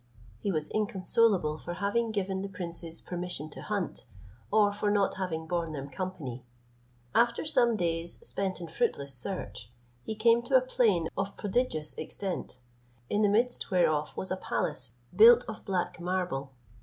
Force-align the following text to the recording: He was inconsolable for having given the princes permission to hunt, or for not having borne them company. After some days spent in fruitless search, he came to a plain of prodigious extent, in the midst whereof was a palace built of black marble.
He 0.39 0.51
was 0.51 0.67
inconsolable 0.69 1.59
for 1.59 1.73
having 1.75 2.09
given 2.11 2.41
the 2.41 2.49
princes 2.49 3.01
permission 3.01 3.51
to 3.51 3.61
hunt, 3.61 4.07
or 4.51 4.73
for 4.73 4.89
not 4.89 5.13
having 5.13 5.45
borne 5.45 5.73
them 5.73 5.91
company. 5.91 6.43
After 7.13 7.45
some 7.45 7.75
days 7.75 8.17
spent 8.27 8.59
in 8.59 8.65
fruitless 8.67 9.13
search, 9.13 9.71
he 10.03 10.15
came 10.15 10.41
to 10.41 10.55
a 10.57 10.61
plain 10.61 11.07
of 11.15 11.37
prodigious 11.37 11.93
extent, 11.99 12.61
in 13.11 13.21
the 13.21 13.29
midst 13.29 13.69
whereof 13.69 14.17
was 14.17 14.31
a 14.31 14.37
palace 14.37 14.89
built 15.15 15.45
of 15.47 15.63
black 15.65 15.99
marble. 16.01 16.51